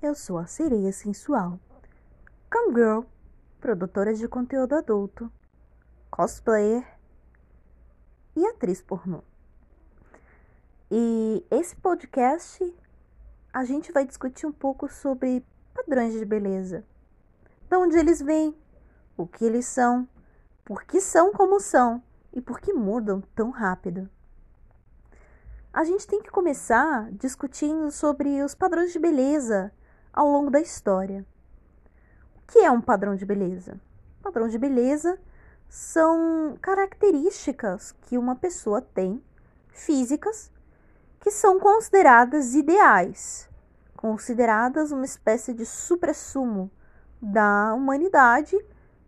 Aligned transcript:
Eu 0.00 0.14
sou 0.14 0.38
a 0.38 0.46
sereia 0.46 0.92
sensual. 0.92 1.58
Come 2.48 2.72
Girl, 2.72 3.00
produtora 3.60 4.14
de 4.14 4.28
conteúdo 4.28 4.76
adulto, 4.76 5.28
cosplayer 6.08 6.86
e 8.36 8.46
atriz 8.46 8.80
pornô. 8.80 9.24
E 10.88 11.44
esse 11.50 11.74
podcast 11.74 12.72
a 13.52 13.64
gente 13.64 13.90
vai 13.90 14.06
discutir 14.06 14.46
um 14.46 14.52
pouco 14.52 14.88
sobre 14.88 15.44
padrões 15.74 16.12
de 16.12 16.24
beleza. 16.24 16.84
De 17.68 17.76
onde 17.76 17.98
eles 17.98 18.22
vêm, 18.22 18.56
o 19.16 19.26
que 19.26 19.44
eles 19.44 19.66
são, 19.66 20.08
por 20.64 20.84
que 20.84 21.00
são 21.00 21.32
como 21.32 21.58
são 21.58 22.00
e 22.32 22.40
por 22.40 22.60
que 22.60 22.72
mudam 22.72 23.20
tão 23.34 23.50
rápido. 23.50 24.08
A 25.72 25.82
gente 25.82 26.06
tem 26.06 26.22
que 26.22 26.30
começar 26.30 27.10
discutindo 27.10 27.90
sobre 27.90 28.44
os 28.44 28.54
padrões 28.54 28.92
de 28.92 29.00
beleza 29.00 29.72
ao 30.12 30.28
longo 30.28 30.50
da 30.50 30.60
história. 30.60 31.24
O 32.36 32.52
que 32.52 32.58
é 32.60 32.70
um 32.70 32.80
padrão 32.80 33.14
de 33.14 33.24
beleza? 33.24 33.78
Padrão 34.22 34.48
de 34.48 34.58
beleza 34.58 35.18
são 35.68 36.58
características 36.60 37.92
que 38.02 38.16
uma 38.16 38.34
pessoa 38.34 38.80
tem, 38.80 39.22
físicas, 39.68 40.50
que 41.20 41.30
são 41.30 41.58
consideradas 41.58 42.54
ideais, 42.54 43.48
consideradas 43.96 44.92
uma 44.92 45.04
espécie 45.04 45.52
de 45.52 45.66
suprassumo 45.66 46.70
da 47.20 47.74
humanidade 47.74 48.56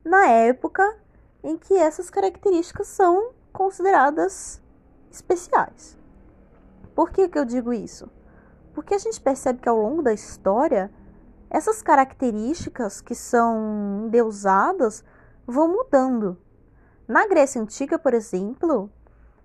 na 0.05 0.27
época 0.27 0.97
em 1.43 1.57
que 1.57 1.75
essas 1.75 2.11
características 2.11 2.89
são 2.89 3.33
consideradas 3.53 4.61
especiais. 5.11 5.99
Por 6.95 7.11
que, 7.11 7.29
que 7.29 7.39
eu 7.39 7.45
digo 7.45 7.73
isso? 7.73 8.11
Porque 8.81 8.95
a 8.95 8.99
gente 8.99 9.21
percebe 9.21 9.61
que 9.61 9.69
ao 9.69 9.77
longo 9.77 10.01
da 10.01 10.11
história, 10.11 10.91
essas 11.51 11.83
características 11.83 13.03
que 13.03 13.15
são 13.15 14.07
endeusadas 14.07 15.05
vão 15.47 15.69
mudando. 15.69 16.39
Na 17.07 17.27
Grécia 17.27 17.61
Antiga, 17.61 17.99
por 17.99 18.15
exemplo, 18.15 18.91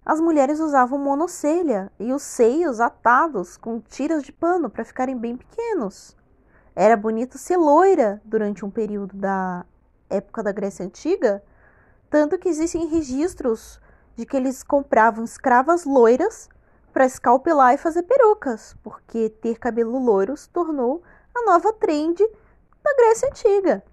as 0.05 0.21
mulheres 0.21 0.61
usavam 0.61 0.97
monocelha 0.97 1.91
e 1.99 2.13
os 2.13 2.21
seios 2.21 2.79
atados 2.79 3.57
com 3.57 3.81
tiras 3.81 4.23
de 4.23 4.31
pano 4.31 4.69
para 4.69 4.85
ficarem 4.85 5.17
bem 5.17 5.35
pequenos. 5.35 6.15
Era 6.73 6.95
bonito 6.95 7.37
ser 7.37 7.57
loira 7.57 8.21
durante 8.23 8.63
um 8.63 8.71
período 8.71 9.17
da 9.17 9.65
época 10.09 10.41
da 10.41 10.53
Grécia 10.53 10.85
Antiga, 10.85 11.43
tanto 12.09 12.39
que 12.39 12.47
existem 12.47 12.87
registros 12.87 13.81
de 14.15 14.25
que 14.25 14.37
eles 14.37 14.63
compravam 14.63 15.25
escravas 15.25 15.83
loiras 15.83 16.47
para 16.95 17.05
escalpelar 17.05 17.73
e 17.73 17.77
fazer 17.77 18.03
perucas, 18.03 18.73
porque 18.81 19.27
ter 19.27 19.59
cabelo 19.59 19.99
loiro 19.99 20.37
se 20.37 20.47
tornou 20.47 21.03
a 21.35 21.41
nova 21.41 21.73
trend 21.73 22.25
da 22.81 22.95
Grécia 22.95 23.27
Antiga. 23.27 23.83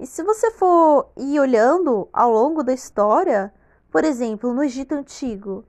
E 0.00 0.04
se 0.04 0.20
você 0.24 0.50
for 0.50 1.12
ir 1.16 1.38
olhando 1.38 2.08
ao 2.12 2.32
longo 2.32 2.64
da 2.64 2.72
história, 2.72 3.54
por 3.92 4.02
exemplo, 4.02 4.52
no 4.52 4.64
Egito 4.64 4.92
Antigo, 4.92 5.64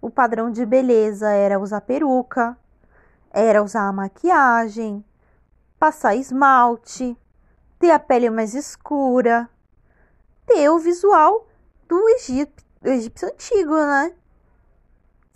o 0.00 0.08
padrão 0.08 0.50
de 0.50 0.64
beleza 0.64 1.28
era 1.28 1.60
usar 1.60 1.82
peruca, 1.82 2.56
era 3.30 3.62
usar 3.62 3.92
maquiagem, 3.92 5.04
passar 5.78 6.16
esmalte, 6.16 7.14
ter 7.78 7.90
a 7.90 7.98
pele 7.98 8.30
mais 8.30 8.54
escura, 8.54 9.46
ter 10.46 10.70
o 10.70 10.78
visual 10.78 11.46
do 11.86 12.08
Egito, 12.08 12.64
do 12.80 12.88
antigo, 13.26 13.74
né? 13.74 14.14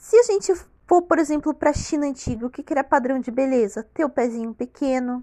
Se 0.01 0.17
a 0.17 0.23
gente 0.23 0.55
for, 0.87 1.03
por 1.03 1.19
exemplo, 1.19 1.53
para 1.53 1.71
a 1.71 1.75
China 1.75 2.07
antiga, 2.07 2.47
o 2.47 2.51
que, 2.51 2.63
que 2.63 2.73
era 2.73 2.83
padrão 2.83 3.21
de 3.21 3.31
beleza? 3.31 3.83
Ter 3.95 4.05
o 4.05 4.09
pezinho 4.09 4.55
pequeno, 4.55 5.23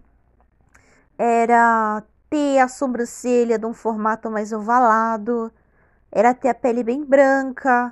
era 1.18 2.04
ter 2.30 2.60
a 2.60 2.68
sobrancelha 2.68 3.58
de 3.58 3.66
um 3.66 3.74
formato 3.74 4.30
mais 4.30 4.54
ovalado, 4.54 5.52
era 6.12 6.34
ter 6.34 6.50
a 6.50 6.54
pele 6.54 6.84
bem 6.84 7.04
branca, 7.04 7.92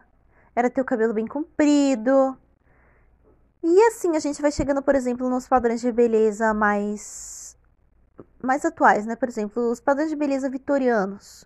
era 0.56 0.70
ter 0.70 0.82
o 0.82 0.86
cabelo 0.86 1.14
bem 1.14 1.26
comprido. 1.26 2.38
E 3.64 3.82
assim 3.88 4.16
a 4.16 4.20
gente 4.20 4.42
vai 4.42 4.52
chegando, 4.52 4.82
por 4.84 4.94
exemplo, 4.94 5.28
nos 5.28 5.48
padrões 5.48 5.82
de 5.82 5.92
beleza 5.92 6.54
mais 6.54 7.58
mais 8.42 8.64
atuais, 8.64 9.08
né? 9.08 9.16
Por 9.16 9.28
exemplo, 9.28 9.72
os 9.72 9.80
padrões 9.80 10.10
de 10.10 10.16
beleza 10.16 10.50
vitorianos. 10.50 11.46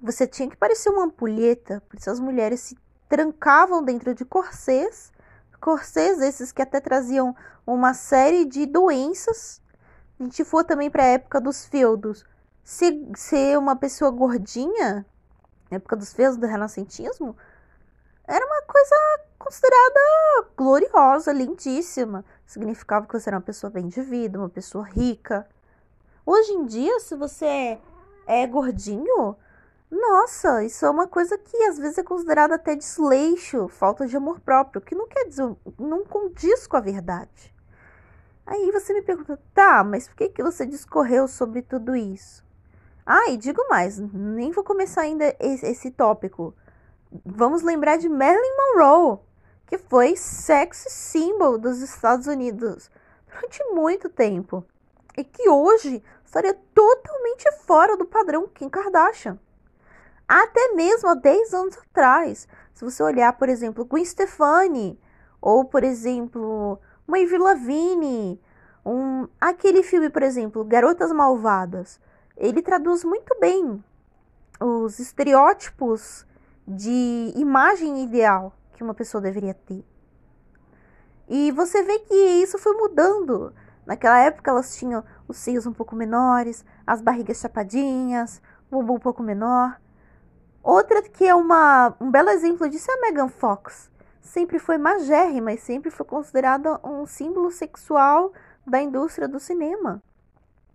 Você 0.00 0.26
tinha 0.26 0.48
que 0.48 0.56
parecer 0.56 0.88
uma 0.90 1.04
ampulheta, 1.04 1.82
por 1.88 1.98
isso 1.98 2.10
as 2.10 2.18
mulheres 2.18 2.60
se 2.60 2.76
trancavam 3.08 3.82
dentro 3.82 4.14
de 4.14 4.24
corsês, 4.24 5.12
corsês 5.60 6.20
esses 6.20 6.52
que 6.52 6.62
até 6.62 6.80
traziam 6.80 7.34
uma 7.66 7.94
série 7.94 8.44
de 8.44 8.66
doenças. 8.66 9.60
A 10.18 10.22
gente 10.22 10.44
for 10.44 10.64
também 10.64 10.90
para 10.90 11.02
a 11.02 11.06
época 11.06 11.40
dos 11.40 11.64
feudos. 11.64 12.24
Se 12.64 13.08
ser 13.16 13.58
uma 13.58 13.76
pessoa 13.76 14.10
gordinha 14.10 15.06
na 15.70 15.76
época 15.76 15.96
dos 15.96 16.12
feios 16.12 16.36
do 16.36 16.46
renascentismo, 16.46 17.36
era 18.26 18.44
uma 18.44 18.62
coisa 18.62 18.94
considerada 19.38 20.00
gloriosa, 20.56 21.32
lindíssima. 21.32 22.24
Significava 22.46 23.06
que 23.06 23.18
você 23.18 23.30
era 23.30 23.36
uma 23.36 23.42
pessoa 23.42 23.70
bem 23.70 23.88
de 23.88 24.02
vida, 24.02 24.38
uma 24.38 24.50
pessoa 24.50 24.84
rica. 24.84 25.48
Hoje 26.26 26.52
em 26.52 26.66
dia, 26.66 27.00
se 27.00 27.14
você 27.14 27.46
é, 27.46 27.80
é 28.26 28.46
gordinho, 28.46 29.34
nossa, 29.90 30.62
isso 30.64 30.84
é 30.84 30.90
uma 30.90 31.06
coisa 31.06 31.38
que 31.38 31.56
às 31.64 31.78
vezes 31.78 31.98
é 31.98 32.02
considerada 32.02 32.56
até 32.56 32.76
desleixo, 32.76 33.68
falta 33.68 34.06
de 34.06 34.16
amor 34.16 34.38
próprio, 34.40 34.82
que 34.82 34.94
não 34.94 35.08
quer 35.08 35.24
dizer, 35.24 35.56
não 35.78 36.04
condiz 36.04 36.66
com 36.66 36.76
a 36.76 36.80
verdade. 36.80 37.54
Aí 38.46 38.70
você 38.70 38.92
me 38.92 39.02
pergunta, 39.02 39.40
tá, 39.54 39.82
mas 39.82 40.06
por 40.06 40.16
que, 40.16 40.28
que 40.28 40.42
você 40.42 40.66
discorreu 40.66 41.26
sobre 41.26 41.62
tudo 41.62 41.96
isso? 41.96 42.44
Ah, 43.04 43.30
e 43.30 43.38
digo 43.38 43.66
mais, 43.68 43.98
nem 43.98 44.50
vou 44.50 44.62
começar 44.62 45.02
ainda 45.02 45.34
esse, 45.40 45.66
esse 45.66 45.90
tópico. 45.90 46.54
Vamos 47.24 47.62
lembrar 47.62 47.96
de 47.96 48.08
Marilyn 48.08 48.56
Monroe, 48.56 49.18
que 49.66 49.78
foi 49.78 50.16
sex 50.16 50.86
symbol 50.90 51.58
dos 51.58 51.80
Estados 51.80 52.26
Unidos 52.26 52.90
durante 53.26 53.64
muito 53.72 54.10
tempo 54.10 54.64
e 55.16 55.24
que 55.24 55.48
hoje 55.48 56.02
estaria 56.24 56.54
totalmente 56.74 57.50
fora 57.66 57.96
do 57.96 58.04
padrão 58.04 58.46
Kim 58.48 58.68
Kardashian. 58.68 59.38
Até 60.28 60.74
mesmo 60.74 61.08
há 61.08 61.14
10 61.14 61.54
anos 61.54 61.78
atrás. 61.78 62.46
Se 62.74 62.84
você 62.84 63.02
olhar, 63.02 63.32
por 63.32 63.48
exemplo, 63.48 63.84
Gwen 63.84 64.04
Stefani, 64.04 65.00
ou, 65.40 65.64
por 65.64 65.82
exemplo, 65.82 66.78
Maeve 67.06 67.38
Lavigne, 67.38 68.40
um, 68.84 69.26
aquele 69.40 69.82
filme, 69.82 70.10
por 70.10 70.22
exemplo, 70.22 70.64
Garotas 70.64 71.10
Malvadas 71.10 71.98
ele 72.38 72.62
traduz 72.62 73.02
muito 73.02 73.36
bem 73.40 73.82
os 74.60 74.98
estereótipos 75.00 76.24
de 76.66 77.32
imagem 77.34 78.04
ideal 78.04 78.52
que 78.74 78.82
uma 78.82 78.94
pessoa 78.94 79.20
deveria 79.20 79.54
ter. 79.54 79.84
E 81.28 81.50
você 81.50 81.82
vê 81.82 81.98
que 81.98 82.14
isso 82.14 82.56
foi 82.58 82.72
mudando. 82.74 83.52
Naquela 83.84 84.20
época 84.20 84.50
elas 84.50 84.76
tinham 84.76 85.02
os 85.26 85.36
seios 85.36 85.66
um 85.66 85.72
pouco 85.72 85.96
menores, 85.96 86.64
as 86.86 87.00
barrigas 87.00 87.38
chapadinhas, 87.38 88.40
o 88.70 88.76
bumbum 88.76 88.94
um 88.94 89.00
pouco 89.00 89.22
menor. 89.22 89.80
Outra 90.70 91.00
que 91.00 91.24
é 91.24 91.34
uma, 91.34 91.96
um 91.98 92.10
belo 92.10 92.28
exemplo 92.28 92.68
disso 92.68 92.90
é 92.90 92.94
a 92.94 93.00
Megan 93.00 93.28
Fox. 93.28 93.90
Sempre 94.20 94.58
foi 94.58 94.76
magérrima 94.76 95.50
e 95.50 95.56
sempre 95.56 95.90
foi 95.90 96.04
considerada 96.04 96.78
um 96.86 97.06
símbolo 97.06 97.50
sexual 97.50 98.34
da 98.66 98.78
indústria 98.78 99.26
do 99.26 99.40
cinema. 99.40 100.02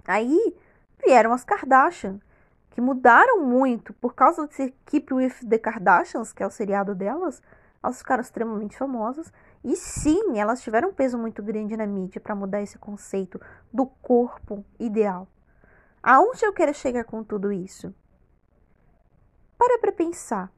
Aí 0.08 0.58
vieram 0.98 1.32
as 1.32 1.44
Kardashian, 1.44 2.20
que 2.72 2.82
mudaram 2.82 3.46
muito 3.46 3.94
por 3.94 4.16
causa 4.16 4.48
desse 4.48 4.74
Keep 4.88 5.14
With 5.14 5.48
The 5.48 5.60
Kardashians, 5.60 6.34
que 6.34 6.42
é 6.42 6.48
o 6.48 6.50
seriado 6.50 6.96
delas. 6.96 7.40
Elas 7.84 8.00
ficaram 8.00 8.22
extremamente 8.22 8.76
famosas. 8.76 9.32
E 9.64 9.76
sim, 9.76 10.40
elas 10.40 10.64
tiveram 10.64 10.90
um 10.90 10.94
peso 10.94 11.20
muito 11.20 11.44
grande 11.44 11.78
na 11.78 11.86
mídia 11.86 12.20
para 12.20 12.34
mudar 12.34 12.64
esse 12.64 12.80
conceito 12.80 13.40
do 13.72 13.86
corpo 13.86 14.66
ideal. 14.80 15.28
Aonde 16.02 16.44
eu 16.44 16.52
quero 16.52 16.74
chegar 16.74 17.04
com 17.04 17.24
tudo 17.24 17.52
isso? 17.52 17.94
Para 19.66 19.80
para 19.80 19.92
pensar. 19.94 20.52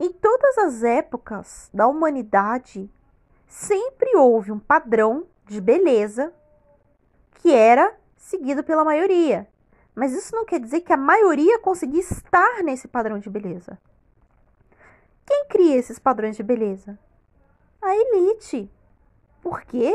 Em 0.00 0.10
todas 0.10 0.56
as 0.56 0.82
épocas 0.82 1.68
da 1.74 1.86
humanidade, 1.86 2.90
sempre 3.46 4.16
houve 4.16 4.50
um 4.50 4.58
padrão 4.58 5.26
de 5.44 5.60
beleza 5.60 6.32
que 7.34 7.52
era 7.52 7.94
seguido 8.16 8.64
pela 8.64 8.82
maioria. 8.82 9.46
Mas 9.94 10.14
isso 10.14 10.34
não 10.34 10.46
quer 10.46 10.58
dizer 10.58 10.80
que 10.80 10.92
a 10.94 10.96
maioria 10.96 11.58
conseguia 11.58 12.00
estar 12.00 12.62
nesse 12.62 12.88
padrão 12.88 13.18
de 13.18 13.28
beleza. 13.28 13.78
Quem 15.26 15.44
cria 15.50 15.76
esses 15.76 15.98
padrões 15.98 16.34
de 16.34 16.42
beleza? 16.42 16.98
A 17.82 17.94
elite. 17.94 18.72
Por 19.42 19.60
quê? 19.64 19.92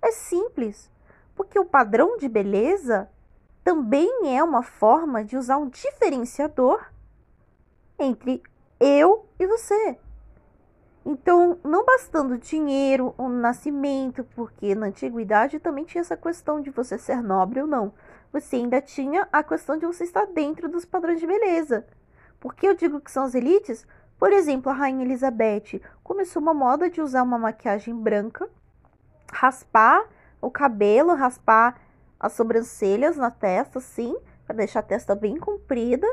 É 0.00 0.12
simples. 0.12 0.90
Porque 1.34 1.58
o 1.58 1.66
padrão 1.66 2.16
de 2.16 2.26
beleza 2.26 3.06
também 3.66 4.08
é 4.32 4.44
uma 4.44 4.62
forma 4.62 5.24
de 5.24 5.36
usar 5.36 5.56
um 5.56 5.68
diferenciador 5.68 6.86
entre 7.98 8.40
eu 8.78 9.26
e 9.40 9.44
você. 9.44 9.98
Então, 11.04 11.58
não 11.64 11.84
bastando 11.84 12.38
dinheiro, 12.38 13.12
o 13.18 13.28
nascimento, 13.28 14.22
porque 14.36 14.72
na 14.72 14.86
antiguidade 14.86 15.58
também 15.58 15.84
tinha 15.84 16.00
essa 16.00 16.16
questão 16.16 16.60
de 16.60 16.70
você 16.70 16.96
ser 16.96 17.20
nobre 17.20 17.60
ou 17.60 17.66
não. 17.66 17.92
Você 18.32 18.54
ainda 18.54 18.80
tinha 18.80 19.26
a 19.32 19.42
questão 19.42 19.76
de 19.76 19.84
você 19.84 20.04
estar 20.04 20.26
dentro 20.26 20.68
dos 20.68 20.84
padrões 20.84 21.18
de 21.18 21.26
beleza. 21.26 21.84
Por 22.38 22.54
que 22.54 22.68
eu 22.68 22.74
digo 22.76 23.00
que 23.00 23.10
são 23.10 23.24
as 23.24 23.34
elites? 23.34 23.84
Por 24.16 24.32
exemplo, 24.32 24.70
a 24.70 24.74
Rainha 24.76 25.04
Elizabeth 25.04 25.82
começou 26.04 26.40
uma 26.40 26.54
moda 26.54 26.88
de 26.88 27.00
usar 27.00 27.24
uma 27.24 27.36
maquiagem 27.36 27.96
branca, 27.96 28.48
raspar 29.32 30.06
o 30.40 30.52
cabelo, 30.52 31.16
raspar 31.16 31.80
as 32.26 32.34
sobrancelhas 32.34 33.16
na 33.16 33.30
testa, 33.30 33.78
assim, 33.78 34.16
para 34.46 34.56
deixar 34.56 34.80
a 34.80 34.82
testa 34.82 35.14
bem 35.14 35.36
comprida 35.36 36.06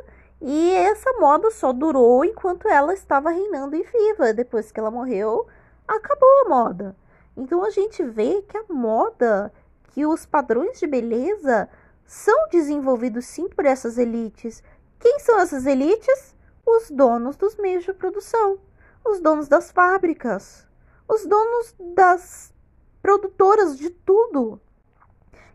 e 0.45 0.71
essa 0.71 1.13
moda 1.13 1.50
só 1.51 1.71
durou 1.71 2.25
enquanto 2.25 2.68
ela 2.68 2.94
estava 2.94 3.30
reinando 3.30 3.77
e 3.77 3.83
viva. 3.83 4.33
Depois 4.33 4.74
que 4.74 4.80
ela 4.80 4.92
morreu, 4.92 5.48
acabou 5.88 6.30
a 6.45 6.50
moda. 6.50 6.95
Então 7.38 7.63
a 7.63 7.69
gente 7.69 8.04
vê 8.04 8.42
que 8.42 8.57
a 8.57 8.65
moda, 8.69 9.54
que 9.94 10.06
os 10.06 10.25
padrões 10.25 10.80
de 10.80 10.86
beleza 10.86 11.69
são 12.06 12.50
desenvolvidos 12.50 13.25
sim 13.25 13.48
por 13.48 13.66
essas 13.66 13.98
elites. 13.98 14.62
Quem 15.00 15.18
são 15.19 15.39
essas 15.39 15.66
elites? 15.66 16.36
Os 16.66 16.92
donos 16.92 17.38
dos 17.38 17.56
meios 17.56 17.86
de 17.86 17.94
produção, 17.94 18.59
os 19.06 19.21
donos 19.21 19.48
das 19.48 19.71
fábricas, 19.71 20.68
os 21.07 21.25
donos 21.25 21.74
das 21.95 22.54
produtoras 23.01 23.77
de 23.77 23.89
tudo. 23.89 24.59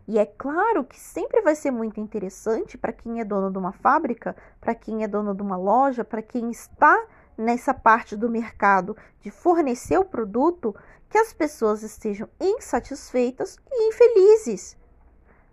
E 0.09 0.17
é 0.17 0.25
claro 0.25 0.83
que 0.83 0.99
sempre 0.99 1.39
vai 1.43 1.53
ser 1.53 1.69
muito 1.69 1.99
interessante 1.99 2.79
para 2.79 2.91
quem 2.91 3.19
é 3.19 3.23
dono 3.23 3.51
de 3.51 3.59
uma 3.59 3.71
fábrica, 3.71 4.35
para 4.59 4.73
quem 4.73 5.03
é 5.03 5.07
dono 5.07 5.35
de 5.35 5.43
uma 5.43 5.55
loja, 5.55 6.03
para 6.03 6.23
quem 6.23 6.49
está 6.49 7.05
nessa 7.37 7.75
parte 7.75 8.15
do 8.15 8.27
mercado 8.27 8.97
de 9.21 9.29
fornecer 9.29 9.99
o 9.99 10.03
produto, 10.03 10.75
que 11.07 11.17
as 11.19 11.31
pessoas 11.31 11.83
estejam 11.83 12.27
insatisfeitas 12.39 13.59
e 13.71 13.89
infelizes. 13.89 14.75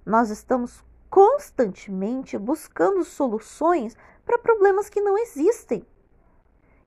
Nós 0.06 0.30
estamos 0.30 0.82
constantemente 1.10 2.38
buscando 2.38 3.04
soluções 3.04 3.94
para 4.24 4.38
problemas 4.38 4.88
que 4.88 5.02
não 5.02 5.18
existem. 5.18 5.86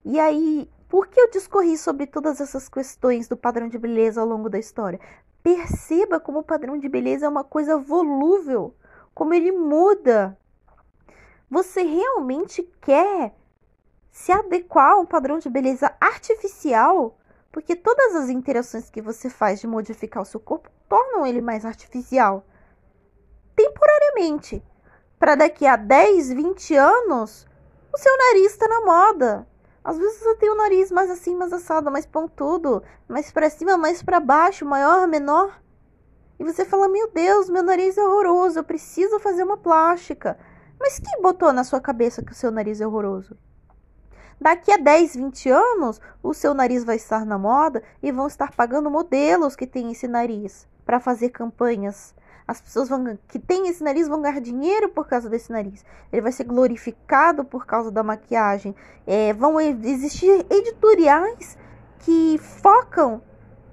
E 0.03 0.19
aí, 0.19 0.67
por 0.87 1.05
que 1.05 1.21
eu 1.21 1.29
discorri 1.29 1.77
sobre 1.77 2.07
todas 2.07 2.41
essas 2.41 2.67
questões 2.67 3.27
do 3.27 3.37
padrão 3.37 3.69
de 3.69 3.77
beleza 3.77 4.19
ao 4.19 4.27
longo 4.27 4.49
da 4.49 4.57
história? 4.57 4.99
Perceba 5.41 6.19
como 6.19 6.39
o 6.39 6.43
padrão 6.43 6.77
de 6.77 6.89
beleza 6.89 7.25
é 7.25 7.29
uma 7.29 7.43
coisa 7.43 7.77
volúvel, 7.77 8.75
como 9.13 9.33
ele 9.33 9.51
muda. 9.51 10.37
Você 11.49 11.81
realmente 11.81 12.61
quer 12.81 13.33
se 14.11 14.31
adequar 14.31 14.91
a 14.91 14.99
um 14.99 15.05
padrão 15.05 15.39
de 15.39 15.49
beleza 15.49 15.93
artificial? 15.99 17.17
Porque 17.51 17.75
todas 17.75 18.15
as 18.15 18.29
interações 18.29 18.89
que 18.89 19.01
você 19.01 19.29
faz 19.29 19.59
de 19.59 19.67
modificar 19.67 20.21
o 20.21 20.25
seu 20.25 20.39
corpo 20.39 20.69
tornam 20.87 21.25
ele 21.25 21.41
mais 21.41 21.65
artificial. 21.65 22.45
Temporariamente. 23.55 24.63
Para 25.17 25.35
daqui 25.35 25.65
a 25.65 25.75
10, 25.75 26.31
20 26.31 26.75
anos, 26.75 27.47
o 27.93 27.97
seu 27.97 28.15
nariz 28.17 28.51
está 28.51 28.67
na 28.67 28.81
moda. 28.81 29.47
Às 29.89 29.97
vezes 29.97 30.19
você 30.19 30.35
tem 30.35 30.51
o 30.51 30.55
nariz 30.55 30.91
mais 30.91 31.09
assim, 31.09 31.35
mais 31.35 31.51
assado, 31.51 31.89
mais 31.89 32.05
pontudo, 32.05 32.83
mais 33.07 33.31
para 33.31 33.49
cima, 33.49 33.75
mais 33.75 34.03
para 34.03 34.19
baixo, 34.19 34.63
maior, 34.63 35.07
menor. 35.07 35.59
E 36.37 36.43
você 36.43 36.63
fala: 36.63 36.87
Meu 36.87 37.09
Deus, 37.11 37.49
meu 37.49 37.63
nariz 37.63 37.97
é 37.97 38.03
horroroso, 38.03 38.59
eu 38.59 38.63
preciso 38.63 39.19
fazer 39.19 39.41
uma 39.41 39.57
plástica. 39.57 40.37
Mas 40.79 40.99
quem 40.99 41.19
botou 41.23 41.51
na 41.51 41.63
sua 41.63 41.81
cabeça 41.81 42.23
que 42.23 42.31
o 42.31 42.35
seu 42.35 42.51
nariz 42.51 42.79
é 42.79 42.85
horroroso? 42.85 43.35
Daqui 44.39 44.71
a 44.71 44.77
10, 44.77 45.15
20 45.15 45.49
anos, 45.49 45.99
o 46.21 46.35
seu 46.35 46.53
nariz 46.53 46.83
vai 46.83 46.97
estar 46.97 47.25
na 47.25 47.39
moda 47.39 47.81
e 47.99 48.11
vão 48.11 48.27
estar 48.27 48.53
pagando 48.55 48.91
modelos 48.91 49.55
que 49.55 49.65
têm 49.65 49.91
esse 49.91 50.07
nariz 50.07 50.67
para 50.85 50.99
fazer 50.99 51.29
campanhas 51.29 52.13
as 52.49 52.59
pessoas 52.59 52.89
vão, 52.89 53.15
que 53.27 53.37
têm 53.37 53.67
esse 53.67 53.83
nariz 53.83 54.07
vão 54.07 54.23
ganhar 54.23 54.41
dinheiro 54.41 54.89
por 54.89 55.07
causa 55.07 55.29
desse 55.29 55.51
nariz. 55.51 55.85
Ele 56.11 56.23
vai 56.23 56.31
ser 56.31 56.45
glorificado 56.45 57.45
por 57.45 57.63
causa 57.63 57.91
da 57.91 58.01
maquiagem. 58.01 58.75
É, 59.05 59.31
vão 59.33 59.61
existir 59.61 60.47
editoriais 60.49 61.55
que 61.99 62.39
focam 62.39 63.21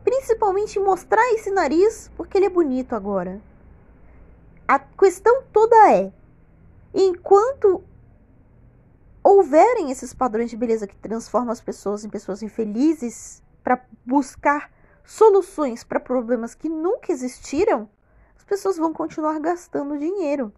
principalmente 0.05 0.79
em 0.79 0.83
mostrar 0.83 1.27
esse 1.33 1.51
nariz 1.51 2.11
porque 2.19 2.37
ele 2.37 2.45
é 2.45 2.51
bonito 2.51 2.95
agora. 2.95 3.41
A 4.69 4.79
questão 4.79 5.45
toda 5.51 5.95
é: 5.95 6.13
enquanto 6.93 7.83
houverem 9.25 9.91
esses 9.91 10.13
padrões 10.13 10.51
de 10.51 10.57
beleza 10.57 10.87
que 10.87 10.97
transformam 10.97 11.51
as 11.51 11.63
pessoas 11.63 12.05
em 12.05 12.11
pessoas 12.11 12.43
infelizes 12.43 13.43
para 13.65 13.83
buscar 14.05 14.71
soluções 15.03 15.83
para 15.83 15.99
problemas 15.99 16.55
que 16.55 16.69
nunca 16.69 17.11
existiram, 17.11 17.89
pessoas 18.47 18.77
vão 18.77 18.93
continuar 18.93 19.39
gastando 19.41 19.99
dinheiro. 19.99 20.53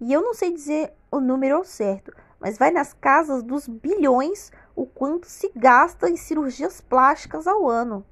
E 0.00 0.12
eu 0.12 0.20
não 0.20 0.34
sei 0.34 0.52
dizer 0.52 0.92
o 1.10 1.20
número 1.20 1.64
certo, 1.64 2.12
mas 2.40 2.58
vai 2.58 2.70
nas 2.70 2.92
casas 2.92 3.42
dos 3.42 3.66
bilhões 3.66 4.50
o 4.74 4.84
quanto 4.84 5.26
se 5.26 5.50
gasta 5.54 6.10
em 6.10 6.16
cirurgias 6.16 6.80
plásticas 6.80 7.46
ao 7.46 7.68
ano. 7.68 8.04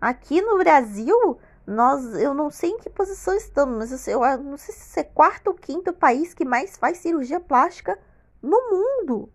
Aqui 0.00 0.40
no 0.40 0.56
Brasil, 0.56 1.38
nós, 1.66 2.14
eu 2.14 2.32
não 2.32 2.50
sei 2.50 2.70
em 2.70 2.78
que 2.78 2.88
posição 2.88 3.34
estamos, 3.34 3.76
mas 3.76 4.08
eu, 4.08 4.24
eu 4.24 4.42
não 4.42 4.56
sei 4.56 4.74
se 4.74 5.00
é 5.00 5.04
quarto 5.04 5.48
ou 5.48 5.54
quinto 5.54 5.92
país 5.92 6.32
que 6.32 6.44
mais 6.44 6.76
faz 6.76 6.98
cirurgia 6.98 7.40
plástica 7.40 7.98
no 8.40 8.70
mundo. 8.70 9.28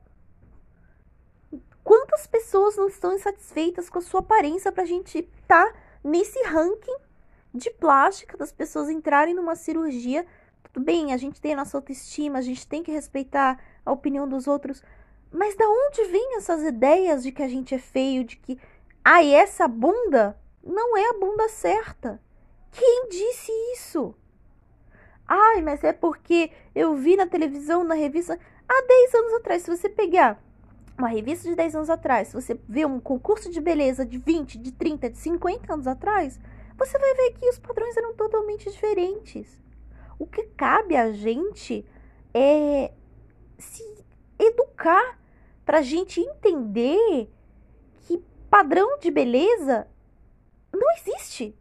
Quantas 1.83 2.25
pessoas 2.25 2.77
não 2.77 2.87
estão 2.87 3.13
insatisfeitas 3.13 3.89
com 3.89 3.99
a 3.99 4.01
sua 4.01 4.21
aparência 4.21 4.71
para 4.71 4.83
a 4.83 4.87
gente 4.87 5.19
estar 5.19 5.65
tá 5.65 5.79
nesse 6.03 6.41
ranking 6.43 6.95
de 7.53 7.69
plástica, 7.69 8.37
das 8.37 8.51
pessoas 8.51 8.89
entrarem 8.89 9.33
numa 9.33 9.55
cirurgia. 9.55 10.25
Tudo 10.63 10.83
bem, 10.83 11.13
a 11.13 11.17
gente 11.17 11.41
tem 11.41 11.53
a 11.53 11.57
nossa 11.57 11.77
autoestima, 11.77 12.39
a 12.39 12.41
gente 12.41 12.67
tem 12.67 12.81
que 12.81 12.91
respeitar 12.91 13.59
a 13.85 13.91
opinião 13.91 14.27
dos 14.27 14.47
outros. 14.47 14.83
Mas 15.31 15.55
da 15.55 15.65
onde 15.67 16.03
vêm 16.05 16.37
essas 16.37 16.63
ideias 16.63 17.23
de 17.23 17.31
que 17.31 17.43
a 17.43 17.47
gente 17.47 17.73
é 17.75 17.79
feio, 17.79 18.23
de 18.23 18.37
que, 18.37 18.59
ai, 19.03 19.33
ah, 19.33 19.39
essa 19.39 19.67
bunda 19.67 20.37
não 20.63 20.97
é 20.97 21.09
a 21.09 21.19
bunda 21.19 21.47
certa? 21.49 22.21
Quem 22.71 23.09
disse 23.09 23.51
isso? 23.73 24.15
Ai, 25.27 25.61
mas 25.61 25.83
é 25.83 25.93
porque 25.93 26.51
eu 26.75 26.95
vi 26.95 27.15
na 27.15 27.25
televisão, 27.25 27.83
na 27.83 27.95
revista, 27.95 28.37
há 28.67 28.81
10 28.87 29.13
anos 29.15 29.33
atrás. 29.35 29.61
Se 29.63 29.69
você 29.69 29.89
pegar 29.89 30.41
uma 30.97 31.07
revista 31.07 31.49
de 31.49 31.55
10 31.55 31.75
anos 31.75 31.89
atrás, 31.89 32.29
se 32.29 32.33
você 32.33 32.59
vê 32.67 32.85
um 32.85 32.99
concurso 32.99 33.49
de 33.49 33.59
beleza 33.59 34.05
de 34.05 34.17
20, 34.17 34.57
de 34.57 34.71
30, 34.71 35.09
de 35.09 35.17
50 35.17 35.73
anos 35.73 35.87
atrás, 35.87 36.39
você 36.77 36.97
vai 36.97 37.13
ver 37.13 37.33
que 37.33 37.49
os 37.49 37.59
padrões 37.59 37.95
eram 37.97 38.13
totalmente 38.13 38.69
diferentes. 38.69 39.61
O 40.17 40.25
que 40.25 40.43
cabe 40.43 40.95
a 40.95 41.11
gente 41.11 41.85
é 42.33 42.91
se 43.57 43.83
educar 44.37 45.19
para 45.65 45.79
a 45.79 45.81
gente 45.81 46.19
entender 46.19 47.29
que 48.01 48.23
padrão 48.49 48.97
de 48.99 49.11
beleza 49.11 49.87
não 50.73 50.87
existe. 50.93 51.55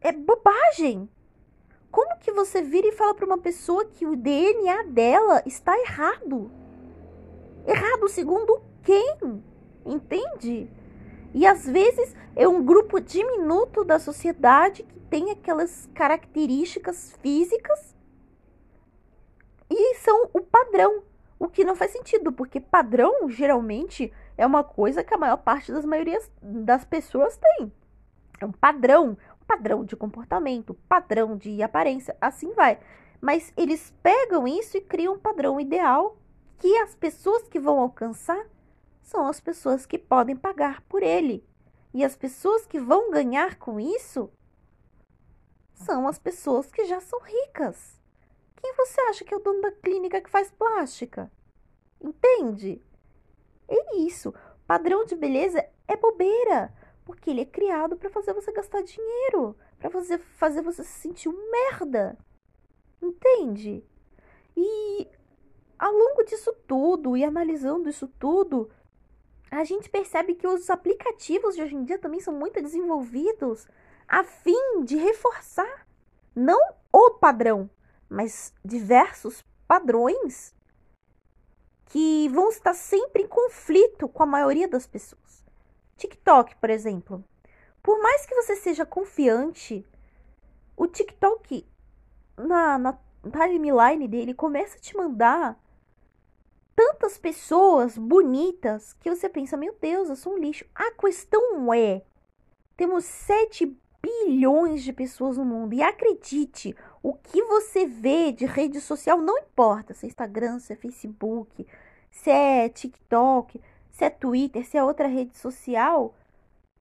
É 0.00 0.12
bobagem. 0.12 1.08
Como 1.90 2.18
que 2.18 2.32
você 2.32 2.62
vira 2.62 2.88
e 2.88 2.92
fala 2.92 3.14
para 3.14 3.26
uma 3.26 3.38
pessoa 3.38 3.84
que 3.84 4.06
o 4.06 4.16
DNA 4.16 4.84
dela 4.84 5.42
está 5.46 5.78
errado? 5.78 6.50
Errado 7.66 8.08
segundo 8.08 8.62
quem? 8.82 9.42
Entende? 9.84 10.70
E 11.34 11.46
às 11.46 11.66
vezes 11.66 12.14
é 12.36 12.46
um 12.46 12.62
grupo 12.62 13.00
diminuto 13.00 13.84
da 13.84 13.98
sociedade 13.98 14.82
que 14.82 15.00
tem 15.00 15.30
aquelas 15.30 15.88
características 15.94 17.12
físicas 17.22 17.94
e 19.70 19.94
são 19.96 20.28
o 20.32 20.40
padrão. 20.40 21.02
O 21.38 21.48
que 21.48 21.64
não 21.64 21.74
faz 21.74 21.90
sentido, 21.90 22.30
porque 22.30 22.60
padrão 22.60 23.28
geralmente 23.28 24.12
é 24.36 24.46
uma 24.46 24.62
coisa 24.62 25.02
que 25.02 25.14
a 25.14 25.18
maior 25.18 25.38
parte 25.38 25.72
das 25.72 25.84
maiorias 25.84 26.30
das 26.40 26.84
pessoas 26.84 27.36
tem. 27.36 27.72
É 28.40 28.46
um 28.46 28.52
padrão, 28.52 29.16
um 29.40 29.44
padrão 29.46 29.84
de 29.84 29.96
comportamento, 29.96 30.74
padrão 30.88 31.36
de 31.36 31.62
aparência, 31.62 32.16
assim 32.20 32.52
vai. 32.52 32.78
Mas 33.20 33.52
eles 33.56 33.92
pegam 34.02 34.46
isso 34.46 34.76
e 34.76 34.80
criam 34.80 35.14
um 35.14 35.18
padrão 35.18 35.58
ideal 35.58 36.16
que 36.58 36.76
as 36.78 36.94
pessoas 36.94 37.48
que 37.48 37.58
vão 37.58 37.80
alcançar 37.80 38.44
são 39.02 39.26
as 39.26 39.40
pessoas 39.40 39.84
que 39.84 39.98
podem 39.98 40.36
pagar 40.36 40.80
por 40.82 41.02
ele. 41.02 41.44
E 41.92 42.04
as 42.04 42.16
pessoas 42.16 42.66
que 42.66 42.80
vão 42.80 43.10
ganhar 43.10 43.58
com 43.58 43.78
isso 43.78 44.30
são 45.74 46.08
as 46.08 46.18
pessoas 46.18 46.70
que 46.70 46.84
já 46.84 47.00
são 47.00 47.20
ricas. 47.20 48.00
Quem 48.56 48.74
você 48.74 49.00
acha 49.02 49.24
que 49.24 49.34
é 49.34 49.36
o 49.36 49.40
dono 49.40 49.60
da 49.60 49.72
clínica 49.72 50.20
que 50.20 50.30
faz 50.30 50.50
plástica? 50.50 51.30
Entende? 52.00 52.80
É 53.68 53.96
isso. 53.96 54.32
Padrão 54.66 55.04
de 55.04 55.16
beleza 55.16 55.68
é 55.88 55.96
bobeira, 55.96 56.72
porque 57.04 57.30
ele 57.30 57.42
é 57.42 57.44
criado 57.46 57.96
para 57.96 58.08
fazer 58.10 58.32
você 58.32 58.52
gastar 58.52 58.82
dinheiro, 58.82 59.56
para 59.78 59.90
fazer, 59.90 60.18
fazer 60.18 60.62
você 60.62 60.84
se 60.84 61.00
sentir 61.00 61.28
um 61.28 61.50
merda. 61.50 62.16
Entende? 63.00 63.84
E 64.56 65.08
ao 65.78 65.92
longo 65.92 66.22
disso 66.22 66.54
tudo 66.66 67.16
e 67.16 67.24
analisando 67.24 67.88
isso 67.88 68.06
tudo, 68.06 68.70
a 69.52 69.64
gente 69.64 69.90
percebe 69.90 70.34
que 70.34 70.46
os 70.46 70.70
aplicativos 70.70 71.54
de 71.54 71.62
hoje 71.62 71.74
em 71.74 71.84
dia 71.84 71.98
também 71.98 72.20
são 72.20 72.32
muito 72.32 72.60
desenvolvidos 72.62 73.68
a 74.08 74.24
fim 74.24 74.82
de 74.82 74.96
reforçar 74.96 75.86
não 76.34 76.58
o 76.90 77.10
padrão, 77.10 77.68
mas 78.08 78.54
diversos 78.64 79.44
padrões 79.68 80.54
que 81.84 82.30
vão 82.30 82.48
estar 82.48 82.72
sempre 82.72 83.24
em 83.24 83.28
conflito 83.28 84.08
com 84.08 84.22
a 84.22 84.26
maioria 84.26 84.66
das 84.66 84.86
pessoas. 84.86 85.44
TikTok, 85.98 86.56
por 86.56 86.70
exemplo. 86.70 87.22
Por 87.82 88.00
mais 88.00 88.24
que 88.24 88.34
você 88.34 88.56
seja 88.56 88.86
confiante, 88.86 89.86
o 90.74 90.86
TikTok 90.86 91.66
na, 92.38 92.78
na 92.78 92.98
timeline 93.24 94.08
dele 94.08 94.32
começa 94.32 94.78
a 94.78 94.80
te 94.80 94.96
mandar 94.96 95.61
tantas 96.74 97.18
pessoas 97.18 97.96
bonitas 97.96 98.92
que 98.94 99.10
você 99.10 99.28
pensa, 99.28 99.56
meu 99.56 99.76
Deus, 99.80 100.08
eu 100.08 100.16
sou 100.16 100.34
um 100.34 100.38
lixo. 100.38 100.64
A 100.74 100.90
questão 100.92 101.72
é, 101.72 102.02
temos 102.76 103.04
7 103.04 103.76
bilhões 104.02 104.82
de 104.82 104.92
pessoas 104.92 105.36
no 105.36 105.44
mundo. 105.44 105.74
E 105.74 105.82
acredite, 105.82 106.74
o 107.02 107.14
que 107.14 107.42
você 107.44 107.86
vê 107.86 108.32
de 108.32 108.44
rede 108.44 108.80
social 108.80 109.18
não 109.18 109.38
importa 109.38 109.94
se 109.94 110.06
é 110.06 110.08
Instagram, 110.08 110.58
se 110.58 110.72
é 110.72 110.76
Facebook, 110.76 111.66
se 112.10 112.30
é 112.30 112.68
TikTok, 112.68 113.60
se 113.90 114.04
é 114.04 114.10
Twitter, 114.10 114.66
se 114.66 114.76
é 114.76 114.82
outra 114.82 115.06
rede 115.06 115.36
social. 115.38 116.14